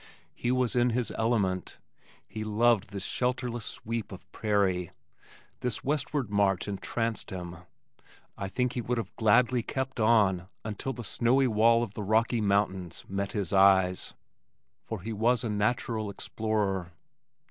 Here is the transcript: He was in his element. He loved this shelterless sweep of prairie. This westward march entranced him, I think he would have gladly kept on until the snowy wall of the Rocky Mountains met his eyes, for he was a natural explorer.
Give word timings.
He 0.33 0.51
was 0.51 0.75
in 0.75 0.89
his 0.89 1.11
element. 1.15 1.77
He 2.27 2.43
loved 2.43 2.89
this 2.89 3.03
shelterless 3.05 3.63
sweep 3.65 4.11
of 4.11 4.27
prairie. 4.31 4.89
This 5.59 5.83
westward 5.83 6.31
march 6.31 6.67
entranced 6.67 7.29
him, 7.29 7.57
I 8.35 8.47
think 8.47 8.73
he 8.73 8.81
would 8.81 8.97
have 8.97 9.15
gladly 9.15 9.61
kept 9.61 9.99
on 9.99 10.47
until 10.65 10.93
the 10.93 11.03
snowy 11.03 11.47
wall 11.47 11.83
of 11.83 11.93
the 11.93 12.01
Rocky 12.01 12.41
Mountains 12.41 13.05
met 13.07 13.33
his 13.33 13.53
eyes, 13.53 14.15
for 14.81 15.03
he 15.03 15.13
was 15.13 15.43
a 15.43 15.49
natural 15.51 16.09
explorer. 16.09 16.93